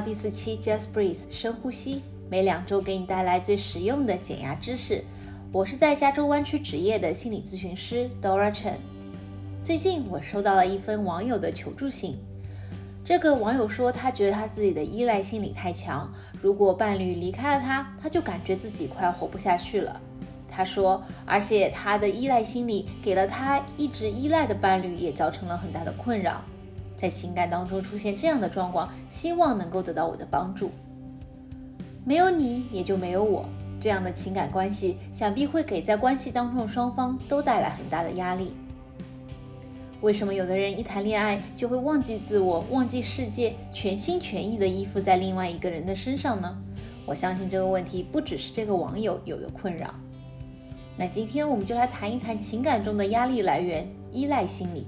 [0.00, 5.04] 第四期 Just Breathe 深呼吸，每两周给你带来最实用的减压知识。
[5.52, 8.76] 我是在加州湾区职业的心理咨询师 Dora Chen。
[9.62, 12.16] 最近我收到了一封网友的求助信。
[13.04, 20.00] 这个网友说，他觉得他自己的依赖心理太强，如果伴侣离开了他，他就感觉自己快要活不下去了。
[20.48, 26.42] 他说，而且他的依赖心理给了他一直依赖的伴侣也造成了很大的困扰。
[27.00, 30.70] 在情感当中出现这样的状况，希望能够得到我的帮助。
[32.04, 33.48] 没有你也就没有我，
[33.80, 38.52] 这样的情感关系想必会给在关系当中的双方都带来很大的压力。
[40.02, 46.54] 为什么有的人一谈恋爱就会忘记自我、忘记世界，全心全意的依附在另外一个人的身上呢？
[47.06, 49.94] 我相信这个问题不只是这个网友有的困扰。
[50.98, 54.86] 那今天我们就来谈一谈情感中的压力来源——依赖心理。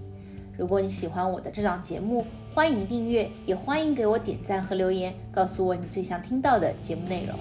[0.58, 7.34] 如果你喜欢我的这档节目，欢迎订阅，也欢迎给我点赞和留言，告诉我你最想听到的节目内容。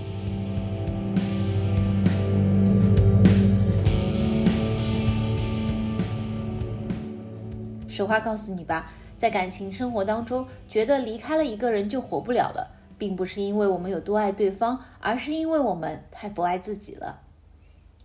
[7.90, 17.20] 实话告诉你吧，在感情生活当中，觉得离开了一个人就活不了了，并不是因为我们有多爱对方，而是因为我们太不爱自己了。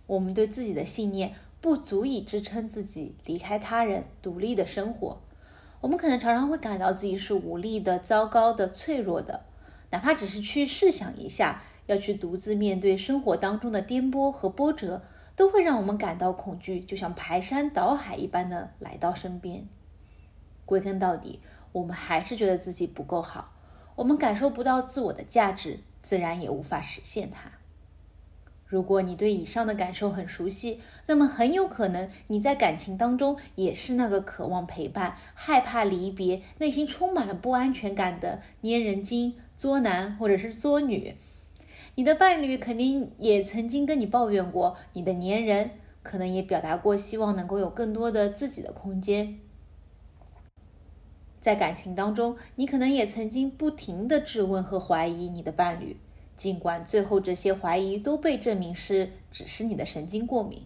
[0.05, 1.33] 我们对自己的信念。
[1.59, 5.21] 不足以支撑自己离开他人独立的生活，
[5.81, 9.45] 我们可能常常会感到自己是无力的、糟糕的、脆弱的。
[9.89, 15.01] 哪怕只是去试想一下，要去独自面对生活当中的颠簸和波折，
[15.35, 19.67] 都会让我们感到恐惧，就像排山倒海一般的来到身边。
[20.65, 21.39] 归根到底，
[21.71, 23.53] 我们还是觉得自己不够好，
[23.95, 27.49] 我们感受不到自我的价值，自然也无法实现它。
[28.67, 41.15] 如果你对以上的感受很熟悉，那么很有可能你在感情当中也是那个渴望陪伴、害怕离别、内心充满了不安全感的粘人精、作男或者是作女。
[41.95, 45.71] 你的伴侣肯定也曾经跟你抱怨过你的粘人，
[46.03, 49.39] 可能也表达过希望能够有更多的自己的空间。
[51.39, 55.95] 在感情当中，你可能也曾经不停的质问和怀疑你的伴侣。
[56.37, 60.61] 尽管最后这些怀疑都被证明是只是你的神经过敏，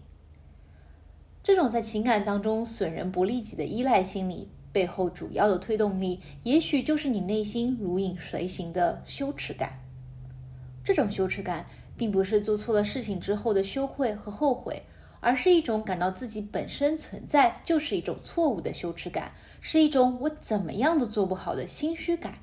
[1.42, 9.80] 这种在情感当中损人不利己的依赖心理背后主要的推动力，也许就是你内心如影随形的羞耻感。
[10.84, 11.64] 这种羞耻感
[11.96, 14.82] 并不是做错了事情之后的羞愧和后悔，
[15.20, 19.32] 而是一种感到自己本身存在就是一种错误的羞耻感，
[19.62, 22.34] 是一种我怎么样都做不好的心虚感。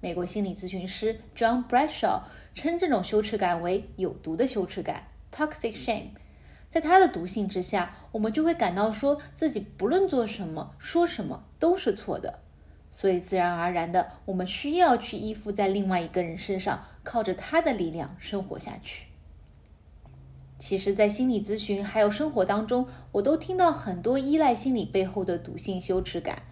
[0.00, 2.22] 美国心理咨询师 John Bradshaw
[2.54, 6.10] 称这种羞耻感为有毒的羞耻感 （toxic shame）。
[6.68, 12.38] 在它的毒性之下，我们就会感到说自己不论做什么、说什么都是错的，
[12.92, 19.06] 所以自然而然的，我们需要去依附在另外一个人身上，靠着他的力量生活下去。
[20.58, 26.42] 其实，在心理咨询还有生活当中，我都听到很多依赖心理背后的毒性羞耻感。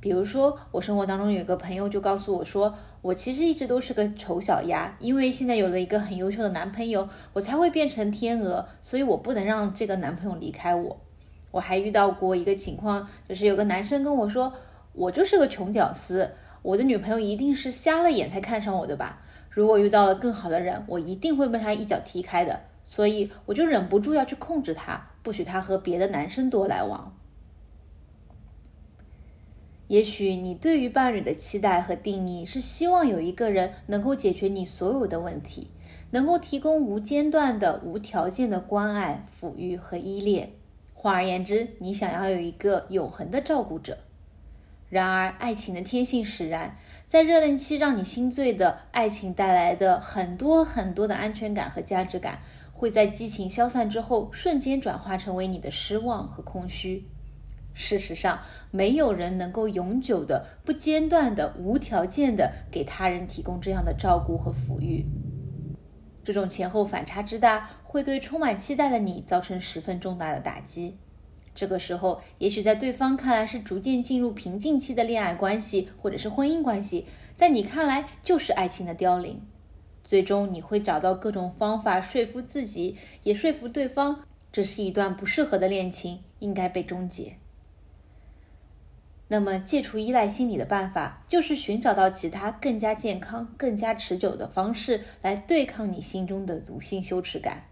[0.00, 10.98] 比如说，我生活当中有一个朋友就告诉我说，我其实一直都是个丑小鸭，因为现在有了一个很优秀的男朋友，我才会变成天鹅，所以我不能让这个男朋友离开我。
[11.50, 14.50] 我还遇到过一个情况，就是有个男生跟我说，
[14.94, 16.30] 我就是个穷屌丝，
[16.62, 19.20] 我的女朋友一定是瞎了眼才看上我的吧？
[19.50, 27.12] 如果遇到了更好的人，我一定会被他一脚踢开的，所以我就忍不住要去控制他，不许他和别的男生多来往。
[29.90, 35.66] 也许你对于伴侣的期待和定义是希望有一个人能够解决你所有的问题，
[36.12, 40.52] 能够提供无间断的、无条件的关爱、抚育和依恋。
[40.94, 43.98] 换而言之，你想要有一个永恒的照顾者。
[44.88, 52.38] 然而，爱情的天性使然，在热恋期让你心醉的爱情带来的很多很多的安全感和价值感，
[52.72, 57.08] 会在激情消散之后瞬间转化成为你的失望和空虚。
[57.80, 58.38] 事实上，
[58.70, 65.06] 没有人能够永久的、不间断的、无条件的给他人提供这样的照顾和抚育。
[66.22, 70.98] 这种前后反差之大，会对充满期待的你造成十分重大的打击。
[71.54, 79.40] 这个时候，也许在对方看来是逐渐进入瓶颈期的恋爱关系，或者是婚姻关系，在你看来就是爱情的凋零。
[80.04, 87.36] 最终，你会找到各种方法说服自己，也说服对方，这是一段不适合的恋情，应该被终结。
[89.32, 97.62] 那么，戒除依赖心理的办法，就是寻找到其他更加健康、更加持久的方式来对抗你心中的毒性羞耻感。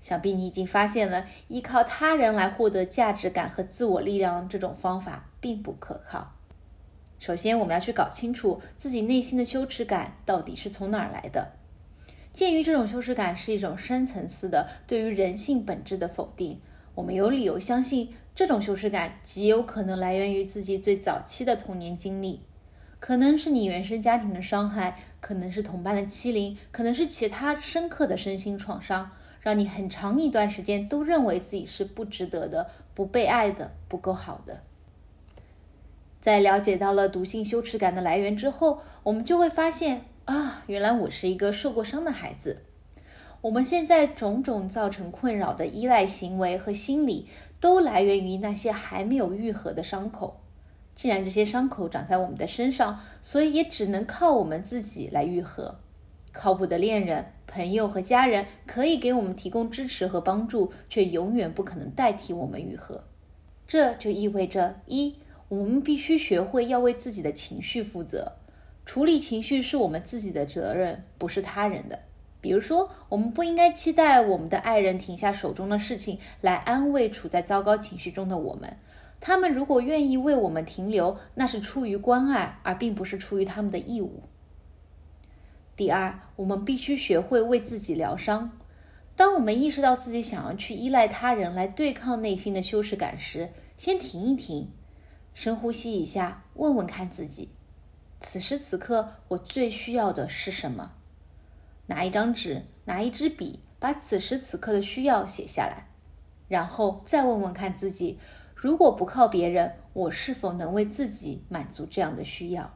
[0.00, 6.32] 想必你已经发现了，依靠他人来获得价值感和自我力量这种方法并不可靠。
[7.20, 11.52] 首先，我们要去搞清楚自己内心的羞耻感到底是从哪儿来的。
[12.32, 16.60] 鉴于这种羞耻感是一种深层次的对于人性本质的否定，
[17.00, 22.42] 我们有理由相信，这种羞耻感极有可能来源于自己最早期的童年经历，
[22.98, 29.10] 可能是你原生家庭的伤害，可能是同伴的欺凌，可能是其他深刻的身心创伤，
[29.40, 34.60] 让你很长一段时间都认为自己是不值得的、不被爱的、不够好的。
[36.20, 40.04] 在了解到了毒性羞耻感的来源之后，我们就会发现。
[40.26, 42.58] 啊，原来我是一个受过伤的孩子。
[43.42, 47.26] 我们现在种种造成困扰的依赖行为和心理，
[47.58, 50.40] 都来源于那些还没有愈合的伤口。
[50.94, 55.80] 既然这些伤口长在我们的身上，所以也只能靠我们自己来愈合。
[56.32, 63.04] 靠谱的恋人、朋友和家人可以给我们提供支持和帮助，却永远不可能代替我们愈合。
[63.66, 65.16] 这就意味着：一，
[65.48, 68.32] 我们必须学会要为自己的情绪负责。
[68.84, 71.98] 处理情绪是我们自己的责任，不是他人的。
[72.40, 78.76] 比如说，我们不应该期待我们的爱人停下手中的事情来安慰处在糟糕情绪中的我们。
[79.20, 84.22] 他们如果愿意为我们停留，那是出于关爱，而并不是出于他们的义务。
[85.76, 88.50] 第二，我们必须学会为自己疗伤。
[89.16, 94.70] 当我们意识到自己想要去依赖他人来对抗内心的羞耻感时，先停一停，
[95.34, 97.50] 深呼吸一下，问问看自己。
[98.22, 100.92] 此时此刻，我最需要的是什么？
[101.90, 105.88] 拿一张纸，拿一支笔，把此时此刻的需要写下来，
[106.46, 108.16] 然后再问问看自己：
[108.54, 112.72] 如果不靠别人，我是否能为自己满足这样的需要？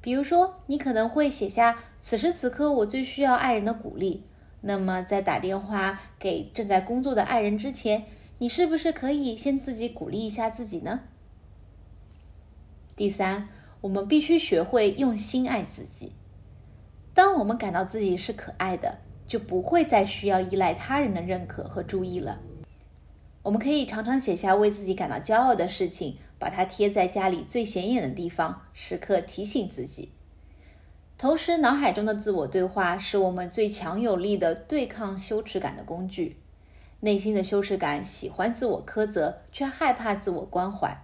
[0.00, 4.22] 比如说，你可能会写下：此时此刻，我最需要爱人的鼓励。
[4.60, 8.04] 那么，在打电话给正在工作的爱人之前，
[8.38, 11.00] 你是不是可以先自己鼓励一下自己呢？
[12.94, 13.48] 第三。
[13.82, 16.12] 我们必须学会用心爱自己。
[17.16, 22.40] 当我们感到自己是可爱的，就不会再需要依赖他人的认可和注意了。
[23.42, 30.12] 我们可以常常写下为自己感到骄傲的事情，把它贴在家里最显眼的地方，时刻提醒自己。
[31.16, 36.36] 同时，脑海中的自我对话是我们最强有力的对抗羞耻感的工具。
[37.00, 40.94] 内心的羞耻感喜欢自我苛责，却害怕自我关怀。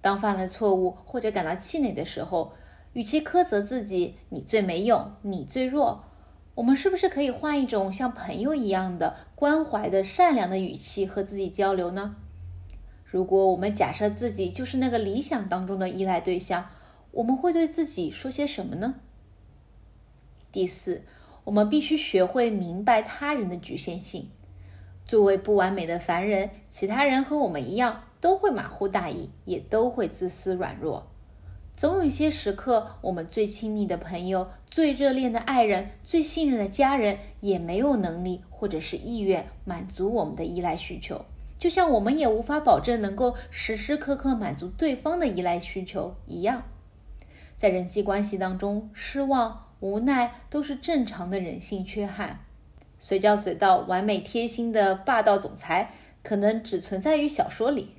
[0.00, 2.52] 当犯了错误或者感到气馁的时候，
[2.92, 6.04] 与其苛责自己“你最没用，你最弱”，
[6.56, 12.16] 我们是不是可以换一种像朋友一样的关怀的善良的语气和自己交流呢？
[13.04, 16.68] 如果我们假设自己就是那个理想当中的依赖对象，
[17.12, 18.96] 我们会对自己说些什么呢？
[20.50, 21.02] 第四，
[21.44, 24.28] 我们必须学会明白他人的局限性。
[25.06, 28.04] 作为不完美的凡人，其他人和我们一样。
[28.22, 31.10] 都会马虎大意，也都会自私软弱。
[31.74, 41.24] 总有一些时刻，我们最亲密的朋友、最热恋的爱人、最信任的家人，也没有能力或者是意愿满足我们的依赖需求。
[41.58, 46.64] 就像我们也无法保证能够时时刻刻满足对方的依赖需求一样。
[47.56, 52.40] 在人际关系当中，失望、无奈都是正常的人性缺憾。
[52.98, 55.92] 随叫随到、完美贴心的霸道总裁，
[56.22, 57.94] 可能只存在于小说里。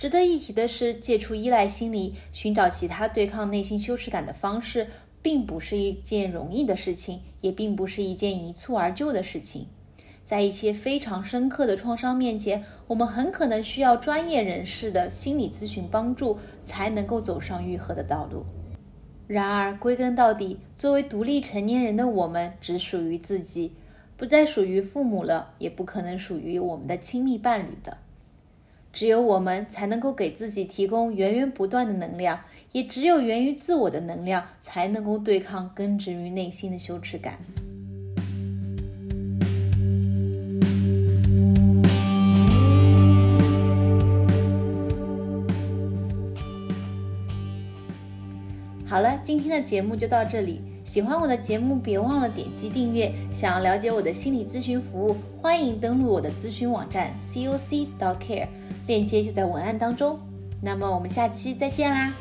[0.00, 4.86] 值得一提的是，戒除依赖心理，寻找其他对抗内心羞耻感的方式，
[5.20, 9.66] 并不是一件容易的事情，也并不是一件一蹴而就的事情。
[10.24, 18.46] 在一些非常深刻的创伤面前，我们很可能需要专业人士的心理咨询帮助，才能够走上愈合的道路。
[19.26, 23.74] 然而，归根到底，作为独立成年人的我们，只属于自己，
[24.16, 27.98] 不再属于父母了，也不可能属于我们的亲密伴侣的。
[28.92, 32.40] 只有我们才能够给自己提供源源不断的能量，
[32.72, 37.38] 也只有源于自我的能量，才能够对抗根植于内心的羞耻感。
[48.84, 50.60] 好了，今天的节目就到这里。
[50.90, 53.12] 喜欢我的节目，别忘了点击订阅。
[53.32, 58.48] 想要了解我的心理咨询服务，欢迎登录我的咨询网站 c o c dot care，
[58.88, 60.18] 链接就在文案当中。
[60.60, 62.12] 那么我们下期再见啦！